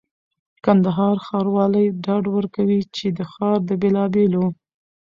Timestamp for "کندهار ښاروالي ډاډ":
0.65-2.23